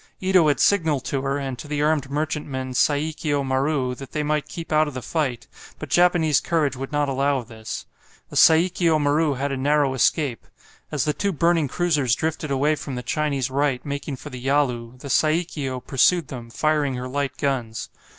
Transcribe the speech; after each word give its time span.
Ito 0.19 0.47
had 0.47 0.59
signalled 0.59 1.03
to 1.05 1.21
her, 1.21 1.37
and 1.37 1.59
to 1.59 1.67
the 1.67 1.83
armed 1.83 2.09
merchantman, 2.09 2.73
"Saikio 2.73 3.43
Maru," 3.43 3.93
that 3.93 4.13
they 4.13 4.23
might 4.23 4.49
keep 4.49 4.71
out 4.73 4.87
of 4.87 4.95
the 4.95 5.01
fight, 5.03 5.45
but 5.77 5.89
Japanese 5.91 6.39
courage 6.39 6.75
would 6.75 6.91
not 6.91 7.07
allow 7.07 7.37
of 7.37 7.49
this. 7.49 7.85
The 8.31 8.35
"Saikio 8.35 8.97
Maru" 8.97 9.35
had 9.35 9.51
a 9.51 9.57
narrow 9.57 9.93
escape. 9.93 10.47
As 10.91 11.05
the 11.05 11.13
two 11.13 11.31
burning 11.31 11.67
cruisers 11.67 12.15
drifted 12.15 12.49
away 12.49 12.73
from 12.73 12.95
the 12.95 13.03
Chinese 13.03 13.51
right, 13.51 13.85
making 13.85 14.15
for 14.15 14.31
the 14.31 14.39
Yalu, 14.43 14.97
the 14.97 15.07
"Saikio" 15.11 15.79
pursued 15.79 16.29
them, 16.29 16.49
firing 16.49 16.95
her 16.95 17.07
light 17.07 17.37
guns. 17.37 17.89